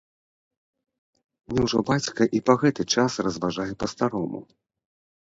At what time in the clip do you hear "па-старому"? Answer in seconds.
3.83-4.39